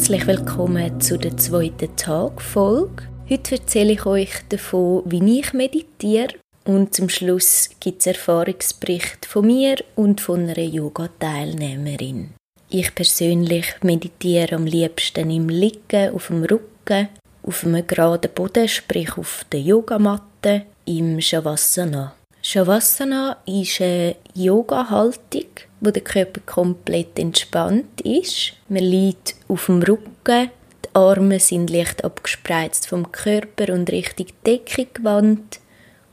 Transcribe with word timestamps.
Herzlich 0.00 0.26
willkommen 0.26 0.98
zu 0.98 1.18
der 1.18 1.36
zweiten 1.36 1.94
Tagfolge. 1.94 3.02
Heute 3.28 3.56
erzähle 3.56 3.92
ich 3.92 4.06
euch 4.06 4.30
davon, 4.48 5.02
wie 5.04 5.40
ich 5.40 5.52
meditiere 5.52 6.36
und 6.64 6.94
zum 6.94 7.10
Schluss 7.10 7.68
gibt 7.80 8.00
es 8.00 8.06
Erfahrungsbericht 8.06 9.26
von 9.26 9.46
mir 9.46 9.76
und 9.96 10.22
von 10.22 10.48
einer 10.48 10.58
Yoga-Teilnehmerin. 10.58 12.30
Ich 12.70 12.94
persönlich 12.94 13.66
meditiere 13.82 14.56
am 14.56 14.64
liebsten 14.64 15.30
im 15.30 15.50
Liegen, 15.50 16.14
auf 16.14 16.28
dem 16.28 16.44
Rücken, 16.44 17.08
auf 17.42 17.62
einem 17.66 17.86
geraden 17.86 18.30
Boden, 18.34 18.68
sprich 18.68 19.18
auf 19.18 19.44
der 19.52 19.60
Yogamatte, 19.60 20.62
im 20.86 21.20
Shavasana. 21.20 22.14
Shavasana 22.40 23.36
ist 23.44 23.82
eine 23.82 24.16
Yoga-Haltung, 24.34 25.50
wo 25.80 25.90
der 25.90 26.02
Körper 26.02 26.40
komplett 26.44 27.18
entspannt 27.18 28.00
ist. 28.02 28.52
Man 28.68 28.82
liegt 28.82 29.34
auf 29.48 29.66
dem 29.66 29.82
Rücken, 29.82 30.50
die 30.84 30.94
Arme 30.94 31.40
sind 31.40 31.70
leicht 31.70 32.04
abgespreizt 32.04 32.86
vom 32.88 33.10
Körper 33.12 33.72
und 33.72 33.90
Richtung 33.90 34.26
Decke 34.46 34.86
gewandt 34.92 35.60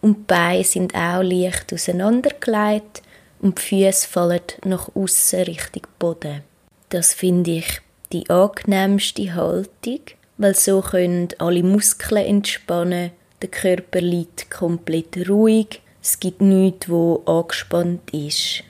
und 0.02 0.18
die 0.18 0.24
Beine 0.28 0.64
sind 0.64 0.96
auch 0.96 1.22
leicht 1.22 1.74
auseinandergelegt 1.74 3.02
und 3.42 3.58
die 3.58 3.62
Füße 3.62 4.08
fallen 4.08 4.42
nach 4.64 4.90
außen 4.96 5.44
Richtung 5.44 5.84
Boden. 6.00 6.42
Das 6.90 7.14
finde 7.14 7.52
ich 7.52 7.82
die 8.14 8.30
angenehmste 8.30 9.36
Haltung, 9.36 10.00
weil 10.38 10.56
so 10.56 10.82
können 10.82 11.30
alle 11.40 11.64
Muskeln 11.64 12.26
entspannen, 12.26 13.12
der 13.42 13.50
Körper 13.50 14.02
liegt 14.02 14.50
komplett 14.50 15.30
ruhig, 15.30 15.82
es 16.02 16.20
gibt 16.20 16.42
nichts, 16.42 16.90
wo 16.90 17.22
angespannt 17.26 18.14
ist. 18.14 18.64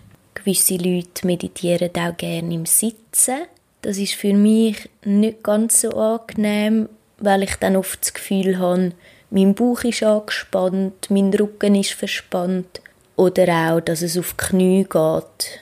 Gewisse 0.48 0.78
Leute 0.78 1.28
meditieren 1.28 1.90
auch 2.00 2.16
gerne 2.16 2.54
im 2.54 2.66
Sitzen. 2.66 3.48
Das 3.82 3.98
ist 3.98 4.14
für 4.14 4.34
mich 4.34 4.90
nicht 5.04 5.44
ganz 5.44 5.82
so 5.82 5.90
angenehm, 5.90 6.88
weil 7.18 7.44
ich 7.44 7.58
dann 7.58 7.76
oft 7.76 8.00
das 8.00 8.14
Gefühl 8.14 8.58
habe, 8.58 8.94
mein 9.30 9.56
Bauch 9.56 9.84
ist 9.84 10.04
angespannt, 10.04 11.10
mein 11.10 11.34
Rücken 11.34 11.76
ist 11.76 11.92
verspannt 11.92 12.80
oder 13.18 13.74
auch, 13.74 13.82
dass 13.82 14.02
es 14.02 14.18
auf 14.18 14.36
die 14.40 14.46
Knie 14.46 14.84
geht. 14.84 15.60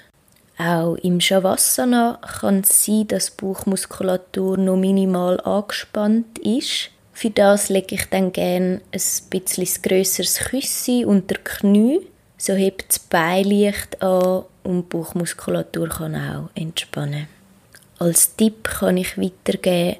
Auch 0.59 0.97
im 0.97 1.19
Shavasana 1.19 2.19
kann 2.39 2.59
es 2.59 2.85
sein, 2.85 3.07
dass 3.07 3.35
die 3.35 3.43
Bauchmuskulatur 3.43 4.55
noch 4.57 4.77
minimal 4.77 5.41
angespannt 5.41 6.37
ist. 6.37 6.91
Für 7.11 7.31
das 7.31 7.69
lege 7.69 7.95
ich 7.95 8.05
dann 8.11 8.31
gerne 8.31 8.81
ein 8.91 9.01
bisschen 9.31 9.81
grösseres 9.81 10.37
Küssi 10.41 11.05
unter 11.07 11.33
die 11.33 11.43
Knie. 11.43 12.01
So 12.37 12.53
hebt 12.53 12.85
das 12.89 12.99
Bein 12.99 13.45
leicht 13.45 14.03
an 14.03 14.43
und 14.65 14.83
die 14.83 14.97
Bauchmuskulatur 14.97 15.89
kann 15.89 16.15
auch 16.15 16.49
entspannen. 16.55 17.27
Als 17.99 18.35
Tipp 18.35 18.63
kann 18.65 18.97
ich 18.97 19.17
weitergeben, 19.17 19.97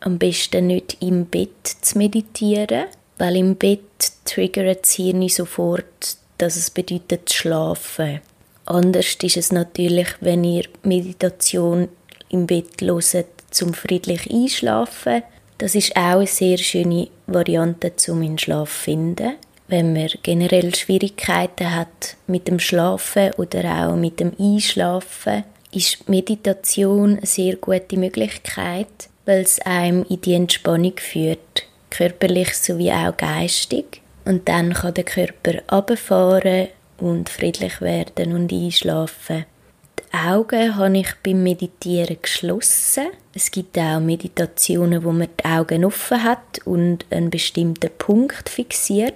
am 0.00 0.18
besten 0.18 0.68
nicht 0.68 0.98
im 1.00 1.26
Bett 1.26 1.66
zu 1.80 1.98
meditieren, 1.98 2.86
weil 3.18 3.36
im 3.36 3.56
Bett 3.56 4.12
triggert 4.24 4.84
das 4.84 4.92
Hirn 4.92 5.28
sofort, 5.28 6.18
dass 6.38 6.56
es 6.56 6.70
bedeutet 6.70 7.28
zu 7.28 7.36
schlafen. 7.36 8.20
Anders 8.66 9.16
ist 9.22 9.36
es 9.36 9.52
natürlich, 9.52 10.08
wenn 10.20 10.44
ihr 10.44 10.64
Meditation 10.82 11.88
im 12.28 12.46
Bett 12.46 12.80
hört, 12.80 13.26
zum 13.50 13.74
friedlich 13.74 14.30
einschlafen. 14.30 15.22
Das 15.58 15.74
ist 15.74 15.96
auch 15.96 16.18
eine 16.18 16.26
sehr 16.26 16.58
schöne 16.58 17.08
Variante 17.26 17.94
zum 17.96 18.22
in 18.22 18.38
Schlaf 18.38 18.70
finden. 18.70 19.34
Wenn 19.66 19.94
man 19.94 20.10
generell 20.22 20.74
Schwierigkeiten 20.74 21.74
hat 21.74 22.16
mit 22.26 22.48
dem 22.48 22.58
Schlafen 22.58 23.32
oder 23.38 23.88
auch 23.88 23.96
mit 23.96 24.20
dem 24.20 24.32
Einschlafen, 24.38 25.44
ist 25.72 26.08
Meditation 26.08 27.16
eine 27.16 27.26
sehr 27.26 27.56
gute 27.56 27.96
Möglichkeit, 27.96 29.08
weil 29.24 29.40
es 29.40 29.58
einem 29.60 30.04
in 30.08 30.20
die 30.20 30.34
Entspannung 30.34 30.94
führt, 30.98 31.64
körperlich 31.90 32.54
sowie 32.54 32.92
auch 32.92 33.16
geistig. 33.16 34.02
Und 34.26 34.48
dann 34.48 34.74
kann 34.74 34.94
der 34.94 35.04
Körper 35.04 35.62
abfahren 35.66 36.68
und 36.98 37.28
friedlich 37.28 37.80
werden 37.80 38.34
und 38.34 38.52
einschlafen. 38.52 39.46
Die 39.98 40.16
Augen 40.16 40.76
habe 40.76 40.98
ich 40.98 41.08
beim 41.22 41.42
Meditieren 41.42 42.18
geschlossen. 42.20 43.06
Es 43.34 43.50
gibt 43.50 43.76
auch 43.78 43.98
Meditationen, 43.98 45.04
wo 45.04 45.10
man 45.10 45.28
die 45.40 45.44
Augen 45.44 45.84
offen 45.84 46.22
hat 46.22 46.60
und 46.64 47.04
einen 47.10 47.30
bestimmten 47.30 47.90
Punkt 47.98 48.48
fixiert. 48.48 49.14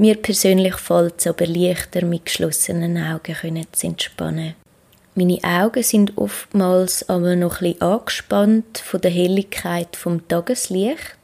Mir 0.00 0.14
persönlich 0.14 0.76
fällt 0.76 1.14
es 1.18 1.26
aber 1.26 1.44
leichter, 1.44 2.04
mit 2.04 2.26
geschlossenen 2.26 2.96
Augen 2.98 3.66
zu 3.72 3.86
entspannen. 3.88 4.54
Meine 5.16 5.40
Augen 5.42 5.82
sind 5.82 6.16
oftmals 6.16 7.08
aber 7.08 7.34
noch 7.34 7.58
bisschen 7.58 7.82
angespannt 7.82 8.78
von 8.78 9.00
der 9.00 9.10
Helligkeit 9.10 9.96
vom 9.96 10.28
Tageslicht. 10.28 11.18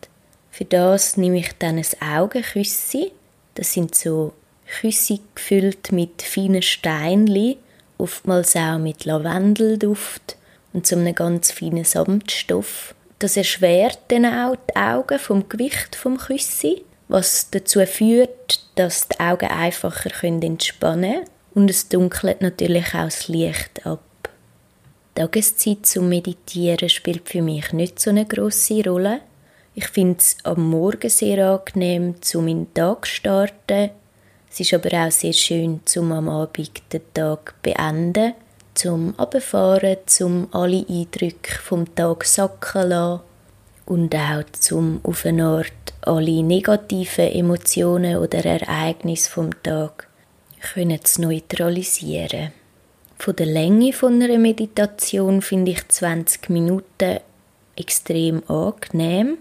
Für 0.51 0.65
das 0.65 1.17
nehme 1.17 1.39
ich 1.39 1.53
dann 1.57 1.79
ein 1.79 2.19
Augenküssi. 2.19 3.13
Das 3.55 3.73
sind 3.73 3.95
so 3.95 4.33
Küsse 4.67 5.21
gefüllt 5.37 5.93
mit 5.93 6.23
feinen 6.23 6.63
Steinli, 6.63 7.59
oftmals 7.97 8.57
auch 8.57 8.79
mit 8.79 9.05
Lavendelduft 9.05 10.37
und 10.73 10.85
so 10.85 10.97
einem 10.97 11.15
ganz 11.15 11.53
feinen 11.53 11.85
Samtstoff. 11.85 12.97
Das 13.21 13.37
erschwert 13.37 14.01
dann 14.09 14.27
auch 14.27 14.57
die 14.69 14.75
Augen 14.75 15.21
vom 15.21 15.49
Gewicht 15.49 15.95
vom 15.95 16.19
Küssi, 16.19 16.83
was 17.07 17.51
dazu 17.51 17.87
führt, 17.87 18.64
dass 18.75 19.09
die 19.09 19.21
Augen 19.21 19.49
einfacher 19.49 20.11
entspannen 20.25 21.13
können 21.13 21.25
und 21.55 21.71
es 21.71 21.89
dunkelt 21.89 22.41
natürlich 22.41 22.95
auch 22.95 23.05
das 23.05 23.29
Licht 23.29 23.87
ab. 23.87 24.01
Die 25.17 25.21
Tageszeit 25.21 25.87
zum 25.87 26.09
Meditieren 26.09 26.89
spielt 26.89 27.29
für 27.29 27.43
mich 27.43 27.73
nicht 27.73 28.01
so 28.01 28.11
eine 28.11 28.27
grosse 28.27 28.83
Rolle. 28.85 29.21
Ich 29.75 29.87
finde 29.89 30.19
es 30.19 30.37
am 30.45 30.71
Morgen 30.71 31.09
sehr 31.09 31.47
angenehm, 31.47 32.15
um 32.35 32.49
in 32.49 32.65
den 32.65 32.75
Tag 32.75 33.07
zu 33.07 33.13
starten 33.13 33.91
es 34.55 34.61
ist 34.61 34.73
aber 34.73 35.05
auch 35.05 35.11
sehr 35.11 35.33
schön, 35.33 35.81
zum 35.85 36.13
am 36.13 36.29
Abend 36.29 36.81
den 36.93 37.01
Tag 37.13 37.61
beenden, 37.61 38.35
zum 38.75 39.13
Abfahren, 39.19 39.97
zum 40.07 40.47
alle 40.53 40.87
Eindrücke 40.89 41.59
vom 41.61 41.93
Tag 41.97 42.25
sacken 42.25 42.89
lassen 42.89 43.23
und 43.87 44.15
auch 44.15 44.45
zum 44.53 45.01
auf 45.03 45.27
eine 45.27 45.45
Art 45.45 45.73
alle 46.03 46.43
negativen 46.43 47.33
Emotionen 47.33 48.17
oder 48.17 48.45
Ereignisse 48.45 49.31
vom 49.31 49.51
Tag 49.63 50.09
zu 51.03 51.23
neutralisieren. 51.23 52.53
Von 53.19 53.37
der 53.37 53.47
Länge 53.47 53.93
von 53.93 54.21
einer 54.21 54.39
Meditation 54.39 55.41
finde 55.41 55.73
ich 55.73 55.89
20 55.89 56.51
Minuten 56.51 57.21
extrem 57.77 58.43
angenehm. 58.49 59.39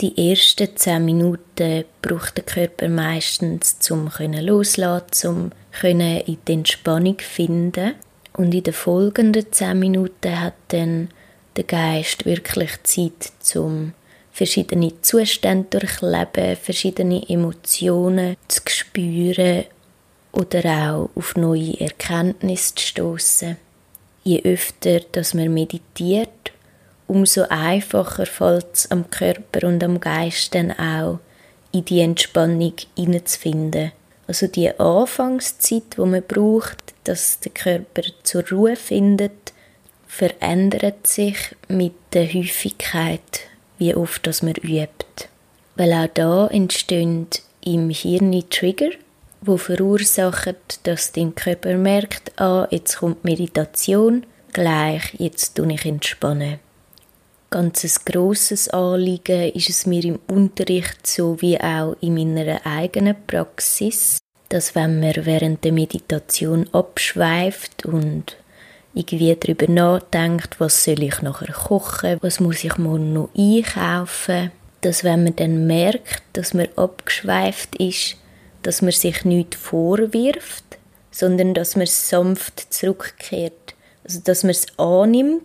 Die 0.00 0.30
ersten 0.30 0.76
zehn 0.76 1.04
Minuten 1.04 1.84
braucht 2.00 2.36
der 2.38 2.44
Körper 2.44 2.88
meistens 2.88 3.78
zum 3.80 4.10
loslassen, 4.18 5.28
um 5.28 5.50
in 5.82 6.38
die 6.46 6.52
Entspannung 6.52 7.18
finden. 7.18 7.94
Und 8.32 8.54
in 8.54 8.62
den 8.62 8.72
folgenden 8.72 9.52
zehn 9.52 9.78
Minuten 9.78 10.40
hat 10.40 10.54
dann 10.68 11.08
der 11.60 11.64
Geist 11.64 12.24
wirklich 12.24 12.70
Zeit, 12.84 13.32
zum 13.40 13.92
verschiedene 14.32 15.00
Zustände 15.02 15.78
durchleben, 15.78 16.56
verschiedene 16.56 17.28
Emotionen 17.28 18.36
zu 18.48 18.62
spüren 18.68 19.64
oder 20.32 20.64
auch 20.64 21.10
auf 21.14 21.36
neue 21.36 21.78
Erkenntnisse 21.80 22.74
zu 22.74 22.86
stoßen. 22.86 23.56
Je 24.24 24.42
öfter, 24.42 25.00
dass 25.12 25.34
man 25.34 25.52
meditiert, 25.52 26.52
umso 27.06 27.42
einfacher 27.48 28.26
fällt 28.26 28.66
es 28.74 28.90
am 28.90 29.10
Körper 29.10 29.66
und 29.66 29.82
am 29.82 30.00
Geist 30.00 30.54
dann 30.54 30.72
auch, 30.72 31.18
in 31.72 31.84
die 31.84 32.00
Entspannung 32.00 32.74
hineinzufinden. 32.96 33.92
Also 34.26 34.46
die 34.46 34.70
Anfangszeit, 34.78 35.96
wo 35.96 36.06
man 36.06 36.22
braucht, 36.22 36.94
dass 37.04 37.40
der 37.40 37.52
Körper 37.52 38.02
zur 38.22 38.48
Ruhe 38.48 38.76
findet, 38.76 39.52
verändert 40.10 41.06
sich 41.06 41.36
mit 41.68 41.94
der 42.12 42.26
Häufigkeit, 42.26 43.40
wie 43.78 43.94
oft 43.94 44.26
das 44.26 44.42
man 44.42 44.54
übt. 44.54 45.28
Weil 45.76 45.92
auch 45.92 46.08
da 46.12 46.48
entstehen 46.48 47.28
im 47.64 47.90
Hirn 47.90 48.42
Trigger, 48.50 48.90
wo 49.40 49.56
verursachen, 49.56 50.56
dass 50.82 51.12
dein 51.12 51.34
Körper 51.34 51.76
merkt, 51.76 52.38
ah, 52.40 52.66
jetzt 52.70 52.98
kommt 52.98 53.24
Meditation, 53.24 54.26
gleich, 54.52 55.14
jetzt 55.18 55.54
tue 55.54 55.72
ich 55.72 55.86
entspannen 55.86 56.58
ganz 57.50 57.84
ein 57.84 58.04
grosses 58.12 58.68
Anliegen 58.68 59.52
ist 59.52 59.68
es 59.68 59.84
mir 59.84 60.04
im 60.04 60.20
Unterricht 60.28 61.06
sowie 61.06 61.58
auch 61.58 61.96
in 62.00 62.14
meiner 62.14 62.64
eigenen 62.64 63.16
Praxis, 63.26 64.18
dass 64.48 64.74
wenn 64.74 65.00
man 65.00 65.26
während 65.26 65.64
der 65.64 65.72
Meditation 65.72 66.68
abschweift 66.72 67.84
und 67.84 68.36
irgendwie 68.94 69.34
darüber 69.34 69.70
nachdenkt, 69.70 70.58
was 70.58 70.84
soll 70.84 71.02
ich 71.02 71.22
nachher 71.22 71.52
kochen, 71.52 72.18
was 72.20 72.40
muss 72.40 72.64
ich 72.64 72.76
morgen 72.78 73.12
noch 73.12 73.30
einkaufen, 73.36 74.50
dass 74.80 75.04
wenn 75.04 75.24
man 75.24 75.36
dann 75.36 75.66
merkt, 75.66 76.22
dass 76.32 76.54
man 76.54 76.68
abgeschweift 76.76 77.76
ist, 77.76 78.16
dass 78.62 78.82
man 78.82 78.92
sich 78.92 79.24
nicht 79.24 79.54
vorwirft, 79.54 80.64
sondern 81.10 81.54
dass 81.54 81.76
man 81.76 81.86
sanft 81.86 82.72
zurückkehrt, 82.72 83.74
also 84.04 84.20
dass 84.20 84.42
man 84.42 84.50
es 84.50 84.66
annimmt 84.78 85.42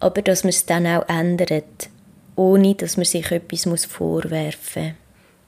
aber 0.00 0.22
dass 0.22 0.42
man 0.42 0.48
es 0.48 0.66
dann 0.66 0.86
auch 0.86 1.06
ändert, 1.08 1.90
ohne 2.34 2.74
dass 2.74 2.96
man 2.96 3.04
sich 3.04 3.30
etwas 3.30 3.84
vorwerfen 3.84 4.84
muss. 4.84 4.94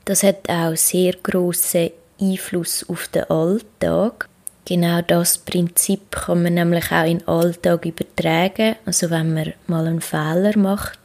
Das 0.05 0.23
hat 0.23 0.49
auch 0.49 0.77
sehr 0.77 1.15
grossen 1.15 1.91
Einfluss 2.21 2.89
auf 2.89 3.09
den 3.09 3.25
Alltag. 3.25 4.29
Genau 4.65 5.03
das 5.03 5.39
Prinzip 5.39 6.13
kann 6.13 6.45
man 6.45 6.55
nämlich 6.55 6.93
auch 6.93 7.05
in 7.05 7.19
den 7.19 7.29
Alltag 7.29 7.85
übertragen. 7.85 8.77
Also 8.87 9.11
wenn 9.11 9.35
man 9.35 9.53
mal 9.67 9.87
einen 9.87 10.01
Fehler 10.01 10.57
macht, 10.57 10.99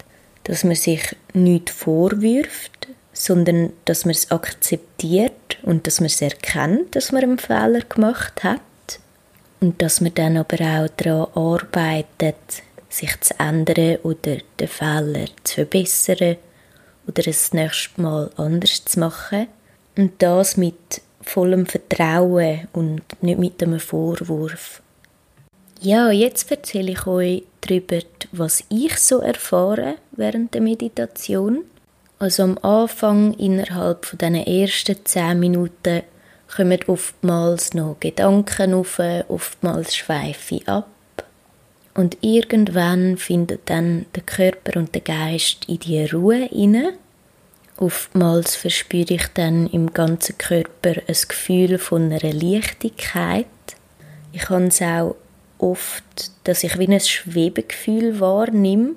dass 0.44 0.63
man 0.63 0.75
sich 0.75 1.15
nicht 1.33 1.69
vorwirft, 1.69 2.88
sondern 3.13 3.74
dass 3.86 4.06
man 4.06 4.12
es 4.12 4.30
akzeptiert 4.31 5.57
und 5.63 5.88
dass 5.88 6.00
man 6.00 6.06
es 6.06 6.21
erkennt, 6.21 6.95
dass 6.95 7.12
man 7.12 7.24
einen 7.24 7.39
Fehler 7.39 7.81
gemacht 7.81 8.44
hat 8.44 8.62
und 9.59 9.81
dass 9.81 10.01
man 10.01 10.13
dann 10.13 10.38
aber 10.38 10.57
auch 10.62 10.88
daran 10.95 11.27
arbeitet, 11.33 12.63
sich 12.89 13.19
zu 13.21 13.33
ändern 13.39 13.98
oder 14.04 14.38
den 14.59 14.68
Fehler 14.68 15.25
zu 15.44 15.56
verbessern 15.56 16.38
oder 17.07 17.27
es 17.27 17.50
das 17.50 17.54
nächste 17.54 18.01
Mal 18.01 18.30
anders 18.38 18.86
zu 18.86 19.00
machen. 19.00 19.48
Und 19.98 20.21
das 20.21 20.57
mit 20.57 21.01
vollem 21.27 21.65
Vertrauen 21.65 22.68
und 22.74 23.01
nicht 23.21 23.39
mit 23.39 23.62
einem 23.62 23.79
Vorwurf. 23.79 24.81
Ja, 25.81 26.09
jetzt 26.09 26.50
erzähle 26.50 26.94
ich 26.94 27.06
euch 27.06 27.44
darüber, 27.62 28.00
was 28.31 28.63
ich 28.69 28.97
so 28.97 29.19
erfahre 29.19 29.95
während 30.12 30.53
der 30.53 30.62
Meditation. 30.62 31.63
Also 32.19 32.44
am 32.44 32.57
Anfang, 32.59 33.33
innerhalb 33.33 34.06
von 34.06 34.18
diesen 34.18 34.35
ersten 34.35 35.06
zehn 35.06 35.39
Minuten, 35.39 36.01
kommen 36.56 36.79
oftmals 36.88 37.73
noch 37.73 37.97
Gedanken 38.00 38.73
auf, 38.73 39.00
oftmals 39.27 39.95
schweife 39.95 40.56
ich 40.56 40.68
ab. 40.68 40.88
Und 41.94 42.18
irgendwann 42.21 43.18
findet 43.18 43.69
dann 43.69 44.06
der 44.15 44.23
Körper 44.23 44.80
und 44.80 44.94
der 44.95 45.01
Geist 45.01 45.65
in 45.68 45.80
die 45.80 46.06
Ruhe 46.06 46.45
inne. 46.45 46.94
Oftmals 47.79 48.56
verspüre 48.56 49.13
ich 49.13 49.27
dann 49.35 49.68
im 49.68 49.94
ganzen 49.94 50.38
Körper 50.39 50.95
ein 51.07 51.15
Gefühl 51.27 51.77
von 51.77 52.12
einer 52.12 52.33
Leichtigkeit. 52.33 53.45
Ich 54.33 54.50
habe 54.50 54.65
es 54.65 54.81
auch 54.81 55.15
oft, 55.59 56.31
dass 56.44 56.63
ich 56.63 56.79
wie 56.79 56.88
ein 56.88 57.00
Schwebegefühl 57.00 58.19
wahrnehme, 58.19 58.95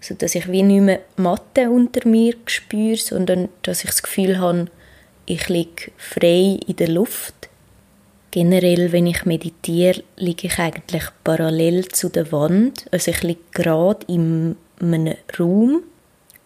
so 0.00 0.14
dass 0.14 0.34
ich 0.34 0.50
wie 0.50 0.64
nicht 0.64 0.80
mehr 0.80 1.00
Matte 1.16 1.70
unter 1.70 2.06
mir 2.08 2.34
spüre, 2.46 2.96
sondern 2.96 3.48
dass 3.62 3.84
ich 3.84 3.90
das 3.90 4.02
Gefühl 4.02 4.40
habe, 4.40 4.66
ich 5.26 5.48
liege 5.48 5.92
frei 5.96 6.58
in 6.66 6.76
der 6.76 6.88
Luft. 6.88 7.48
Generell, 8.32 8.90
wenn 8.90 9.06
ich 9.06 9.24
meditiere, 9.24 10.02
liege 10.16 10.48
ich 10.48 10.58
eigentlich 10.58 11.04
parallel 11.22 11.86
zu 11.88 12.08
der 12.08 12.32
Wand. 12.32 12.86
Also 12.90 13.12
ich 13.12 13.22
liege 13.22 13.40
gerade 13.52 14.04
in 14.08 14.56
einem 14.80 15.14
Raum 15.38 15.84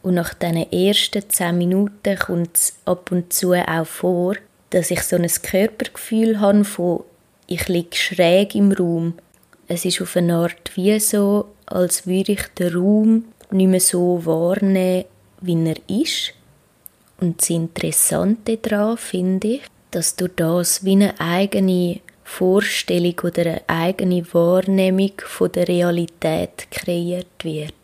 und 0.04 0.14
nach 0.14 0.34
diesen 0.34 0.70
ersten 0.70 1.28
zehn 1.30 1.56
Minuten 1.56 2.18
kommt 2.18 2.56
es 2.56 2.76
ab 2.84 3.10
und 3.10 3.32
zu 3.32 3.54
auch 3.54 3.86
vor, 3.86 4.36
dass 4.68 4.90
ich 4.90 5.02
so 5.02 5.16
ein 5.16 5.26
Körpergefühl 5.26 6.40
habe 6.40 6.64
von 6.64 7.04
ich 7.46 7.68
liege 7.68 7.96
schräg 7.96 8.54
im 8.54 8.72
Raum. 8.72 9.14
Es 9.66 9.84
ist 9.84 10.00
auf 10.00 10.16
eine 10.16 10.34
Art 10.36 10.70
wie 10.74 10.98
so, 11.00 11.46
als 11.66 12.06
würde 12.06 12.32
ich 12.32 12.42
den 12.58 12.74
Raum 12.74 13.24
nicht 13.50 13.68
mehr 13.68 13.80
so 13.80 14.24
wahrnehmen, 14.24 15.04
wie 15.40 15.66
er 15.66 15.76
ist. 15.88 16.32
Und 17.20 17.40
das 17.40 17.50
Interessante 17.50 18.56
daran 18.56 18.96
finde 18.96 19.48
ich, 19.48 19.62
dass 19.90 20.16
durch 20.16 20.32
das 20.36 20.84
wie 20.84 20.92
eine 20.92 21.18
eigene 21.20 22.00
Vorstellung 22.24 23.20
oder 23.22 23.42
eine 23.42 23.68
eigene 23.68 24.34
Wahrnehmung 24.34 25.12
von 25.18 25.52
der 25.52 25.68
Realität 25.68 26.70
kreiert 26.70 27.42
wird. 27.42 27.74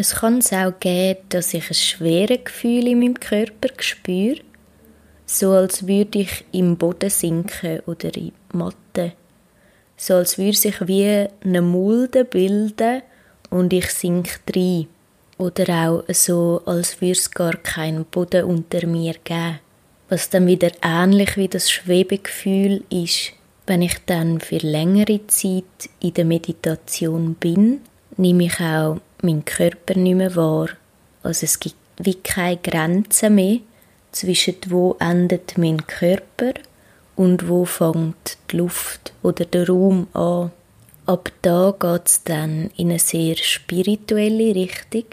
Es 0.00 0.14
kann 0.14 0.38
es 0.38 0.50
auch 0.50 0.72
geben, 0.80 1.20
dass 1.28 1.52
ich 1.52 1.68
ein 1.68 1.74
schweres 1.74 2.44
Gefühl 2.44 2.88
in 2.88 3.00
meinem 3.00 3.20
Körper 3.20 3.68
spüre, 3.80 4.40
so 5.26 5.50
als 5.50 5.86
würde 5.86 6.20
ich 6.20 6.42
im 6.52 6.78
Boden 6.78 7.10
sinken 7.10 7.80
oder 7.80 8.16
in 8.16 8.32
Matte. 8.54 9.12
So 9.98 10.14
als 10.14 10.38
würde 10.38 10.56
sich 10.56 10.76
wie 10.88 11.28
eine 11.44 11.60
Mulde 11.60 12.24
bilden 12.24 13.02
und 13.50 13.74
ich 13.74 13.90
sink 13.90 14.40
rein. 14.56 14.86
Oder 15.36 15.90
auch 15.90 16.04
so, 16.14 16.62
als 16.64 17.02
würde 17.02 17.12
es 17.12 17.30
gar 17.30 17.56
keinen 17.58 18.06
Boden 18.06 18.44
unter 18.44 18.86
mir 18.86 19.16
geben. 19.22 19.60
Was 20.08 20.30
dann 20.30 20.46
wieder 20.46 20.70
ähnlich 20.80 21.36
wie 21.36 21.48
das 21.48 21.70
Schwebegefühl 21.70 22.84
ist, 22.88 23.32
wenn 23.66 23.82
ich 23.82 23.98
dann 24.06 24.40
für 24.40 24.66
längere 24.66 25.26
Zeit 25.26 25.90
in 26.00 26.14
der 26.14 26.24
Meditation 26.24 27.34
bin, 27.34 27.82
nehme 28.16 28.46
ich 28.46 28.58
auch 28.60 28.96
meinen 29.22 29.44
Körper 29.44 29.98
nicht 29.98 30.16
mehr 30.16 30.34
wahr. 30.36 30.68
Also 31.22 31.44
es 31.44 31.58
gibt 31.58 31.76
wie 31.98 32.14
keine 32.14 32.56
Grenzen 32.56 33.34
mehr 33.34 33.58
zwischen 34.12 34.56
wo 34.68 34.96
endet 34.98 35.58
mein 35.58 35.86
Körper 35.86 36.54
und 37.16 37.48
wo 37.48 37.64
fängt 37.64 38.38
die 38.50 38.56
Luft 38.56 39.12
oder 39.22 39.44
der 39.44 39.68
Raum 39.68 40.08
an. 40.14 40.50
Ab 41.06 41.30
da 41.42 41.74
geht 41.78 42.06
es 42.06 42.24
dann 42.24 42.70
in 42.76 42.90
eine 42.90 42.98
sehr 42.98 43.36
spirituelle 43.36 44.54
Richtung 44.54 45.04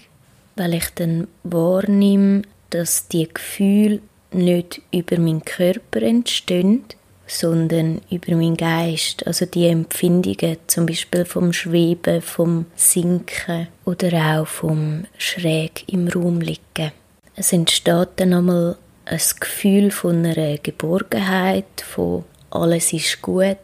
weil 0.58 0.74
ich 0.74 0.90
dann 0.96 1.28
wahrnehme, 1.44 2.42
dass 2.72 3.08
die 3.08 3.30
Gefühle 3.32 4.02
nicht 4.32 4.82
über 4.92 5.18
meinen 5.20 5.46
Körper 5.46 6.02
entstehen, 6.02 6.84
sondern 7.28 8.02
über 8.10 8.36
meinen 8.36 8.58
Geist, 8.58 9.28
also 9.28 9.46
die 9.46 9.68
Empfindungen, 9.68 10.58
zum 10.68 10.86
Beispiel 10.86 11.26
vom 11.26 11.54
Schweben, 11.54 12.22
vom 12.22 12.66
Sinken 12.76 13.68
oder 13.86 14.40
auch 14.40 14.48
vom 14.48 15.06
Schräg 15.18 15.84
im 15.88 16.08
Raum 16.08 16.40
liegen. 16.40 16.92
Es 17.36 17.54
entsteht 17.54 18.10
dann 18.16 18.34
einmal 18.34 18.78
ein 19.06 19.22
Gefühl 19.40 19.92
von 19.92 20.26
einer 20.26 20.58
Geborgenheit, 20.58 21.82
von 21.82 22.24
alles 22.50 22.94
ist 22.94 23.22
gut, 23.22 23.58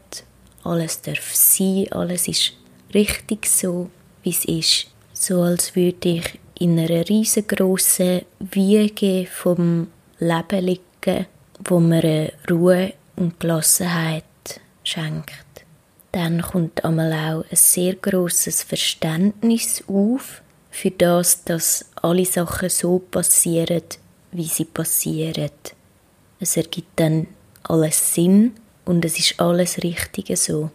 alles 0.64 1.02
darf 1.02 1.34
sein, 1.34 1.88
alles 1.92 2.28
ist 2.28 2.54
richtig 2.94 3.48
so, 3.48 3.90
wie 4.24 4.30
es 4.30 4.46
ist. 4.46 4.88
So 5.14 5.42
als 5.42 5.76
würde 5.76 6.10
ich 6.10 6.40
in 6.60 6.78
einer 6.80 7.08
riesengroßen 7.08 8.22
Wiege 8.40 9.26
vom 9.26 9.88
Leben 10.20 10.66
liegen, 10.66 11.26
wo 11.66 11.80
mir 11.80 12.32
Ruhe 12.50 12.94
und 13.16 13.40
Gelassenheit 13.40 14.24
schenkt. 14.84 15.32
Dann 16.12 16.42
kommt 16.42 16.84
einmal 16.86 17.14
auch 17.14 17.46
ein 17.50 17.56
sehr 17.56 17.96
großes 17.96 18.64
Verständnis 18.64 19.84
auf 19.88 20.42
für 20.70 20.92
das, 20.92 21.44
dass 21.44 21.86
alle 22.02 22.26
Sachen 22.26 22.70
so 22.70 23.00
passieren, 23.00 23.84
wie 24.32 24.46
sie 24.46 24.66
passieren. 24.66 25.52
Es 26.40 26.58
ergibt 26.58 27.00
dann 27.00 27.28
alles 27.64 28.14
Sinn 28.14 28.54
und 28.86 29.06
es 29.06 29.18
ist 29.18 29.40
alles 29.40 29.82
Richtige 29.82 30.36
so. 30.36 30.70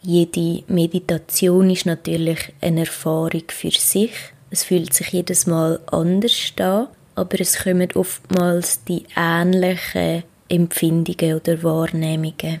Jede 0.00 0.62
Meditation 0.68 1.70
ist 1.70 1.86
natürlich 1.86 2.52
eine 2.60 2.80
Erfahrung 2.80 3.44
für 3.48 3.72
sich 3.72 4.12
es 4.50 4.64
fühlt 4.64 4.94
sich 4.94 5.08
jedes 5.08 5.46
Mal 5.46 5.80
anders 5.86 6.52
an, 6.58 6.88
aber 7.14 7.40
es 7.40 7.58
kommen 7.58 7.88
oftmals 7.94 8.84
die 8.84 9.04
ähnlichen 9.16 10.24
Empfindungen 10.48 11.34
oder 11.34 11.62
Wahrnehmungen. 11.62 12.60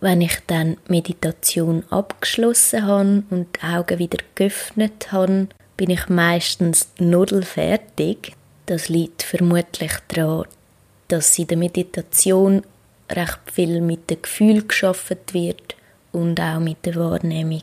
Wenn 0.00 0.20
ich 0.20 0.38
dann 0.46 0.76
Meditation 0.88 1.84
abgeschlossen 1.90 2.86
habe 2.86 3.22
und 3.30 3.46
die 3.56 3.66
Augen 3.66 3.98
wieder 3.98 4.18
geöffnet 4.34 5.12
habe, 5.12 5.48
bin 5.76 5.90
ich 5.90 6.08
meistens 6.08 6.88
nudelfertig. 6.98 8.34
Das 8.66 8.88
liegt 8.88 9.22
vermutlich 9.22 9.92
daran, 10.08 10.46
dass 11.08 11.38
in 11.38 11.46
der 11.46 11.56
Meditation 11.56 12.62
recht 13.10 13.40
viel 13.52 13.80
mit 13.80 14.10
dem 14.10 14.22
Gefühl 14.22 14.66
geschaffen 14.66 15.18
wird 15.32 15.76
und 16.12 16.40
auch 16.40 16.60
mit 16.60 16.84
der 16.84 16.96
Wahrnehmung. 16.96 17.62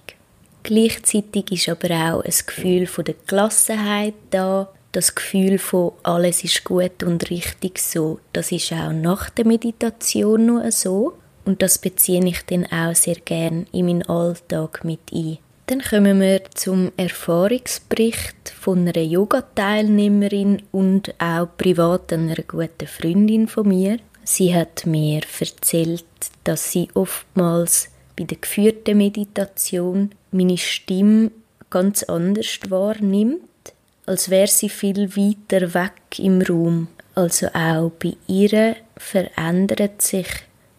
Gleichzeitig 0.64 1.52
ist 1.52 1.70
aber 1.70 1.90
auch 1.90 2.24
ein 2.24 2.34
Gefühl 2.46 2.86
von 2.88 3.06
der 3.06 3.16
Gelassenheit 3.26 4.16
da, 4.30 4.70
das 4.92 5.16
Gefühl 5.16 5.58
von 5.58 5.94
alles 6.04 6.44
ist 6.44 6.64
gut 6.64 7.04
und 7.04 7.30
richtig 7.30 7.80
so. 7.80 8.20
Das 8.34 8.52
ist 8.52 8.72
auch 8.74 8.92
nach 8.92 9.30
der 9.30 9.46
Meditation 9.46 10.46
nur 10.46 10.72
so 10.72 11.14
und 11.46 11.62
das 11.62 11.78
beziehe 11.78 12.26
ich 12.26 12.46
dann 12.46 12.66
auch 12.66 12.96
sehr 12.96 13.16
gern 13.16 13.68
in 13.72 13.86
meinen 13.86 14.04
Alltag 14.04 14.84
mit 14.84 15.00
ein. 15.14 15.38
Dann 15.68 15.82
kommen 15.82 16.20
wir 16.20 16.42
zum 16.56 16.92
Erfahrungsbericht 16.98 18.50
von 18.60 18.88
einer 18.88 19.04
Yoga-Teilnehmerin 19.04 20.64
und 20.72 21.14
auch 21.20 21.48
privat 21.58 22.12
einer 22.12 22.38
guten 22.48 22.88
Freundin 22.88 23.48
von 23.48 23.68
mir. 23.68 24.00
Sie 24.24 24.54
hat 24.54 24.88
mir 24.88 25.22
erzählt, 25.40 26.06
dass 26.44 26.72
sie 26.72 26.88
oftmals 26.96 27.90
bei 28.18 28.24
der 28.24 28.40
geführten 28.40 28.98
Meditation 28.98 30.10
meine 30.32 30.58
Stimme 30.58 31.32
ganz 31.70 32.02
anders 32.04 32.60
wahrnimmt, 32.70 33.42
als 34.10 34.32
wäre 34.32 34.48
sie 34.48 34.70
viel 34.70 35.16
weiter 35.16 35.76
weg 35.76 36.18
im 36.18 36.42
Raum. 36.42 36.88
Also 37.14 37.46
auch 37.54 37.92
bei 37.92 38.14
ihr 38.26 38.76
verändert 38.98 40.02
sich 40.02 40.26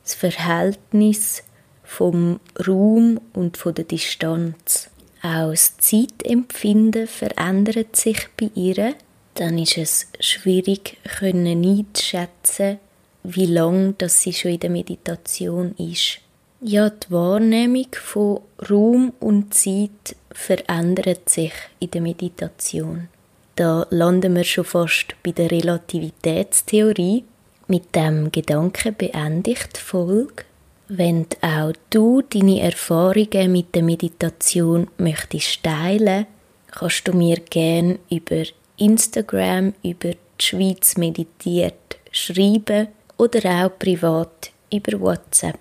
das 0.03 0.15
Verhältnis 0.15 1.45
vom 1.85 2.41
Raum 2.67 3.21
und 3.33 3.57
von 3.57 3.73
der 3.75 3.85
Distanz. 3.85 4.91
auch 5.23 5.51
das 5.51 5.79
Zeitempfinden 5.79 7.07
verändert 7.07 7.95
sich 7.95 8.19
bei 8.37 8.51
ihr, 8.57 8.95
dann 9.35 9.59
ist 9.59 9.79
es 9.79 10.09
schwierig 10.19 10.97
können 11.05 11.65
einzuschätzen, 11.65 12.81
wie 13.23 13.47
lange 13.47 13.95
das 13.97 14.23
sie 14.23 14.33
schon 14.33 14.53
in 14.53 14.61
der 14.61 14.71
Meditation 14.71 15.77
ist. 15.79 16.19
Ja, 16.63 16.91
die 16.91 17.11
Wahrnehmung 17.13 17.87
von 17.93 18.41
Raum 18.69 19.13
und 19.21 19.55
Zeit 19.55 20.17
verändert 20.33 21.29
sich 21.29 21.53
in 21.79 21.93
der 21.93 22.01
Meditation. 22.01 23.09
Da 23.57 23.87
landen 23.91 24.37
wir 24.37 24.45
schon 24.45 24.65
fast 24.65 25.15
bei 25.23 25.33
der 25.33 25.51
Relativitätstheorie. 25.51 27.25
Mit 27.67 27.95
dem 27.95 28.33
Gedanken 28.33 28.97
beendigt 28.97 29.77
die 29.77 29.81
Folge. 29.81 30.45
Wenn 30.89 31.27
auch 31.41 31.73
du 31.91 32.21
deine 32.23 32.63
Erfahrungen 32.63 33.53
mit 33.53 33.75
der 33.75 33.83
Meditation 33.83 34.89
möchtest 34.99 35.63
teilen, 35.63 36.27
kannst 36.71 37.07
du 37.07 37.13
mir 37.13 37.37
gerne 37.37 38.01
über 38.11 38.43
Instagram, 38.77 39.75
über 39.85 40.11
die 40.11 40.45
Schweiz 40.45 40.97
meditiert 40.97 41.75
schreiben 42.11 42.89
oder 43.19 43.67
auch 43.67 43.79
privat 43.79 44.51
über 44.73 45.01
WhatsApp. 45.01 45.61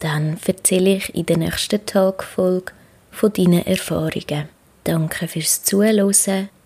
Dann 0.00 0.38
erzähle 0.44 0.96
ich 0.96 1.14
in 1.14 1.26
der 1.26 1.38
nächsten 1.38 1.84
Tagfolge 1.86 2.72
von 3.10 3.32
deinen 3.32 3.64
Erfahrungen. 3.66 4.48
Danke 4.82 5.28
fürs 5.28 5.62
Zuhören 5.62 6.06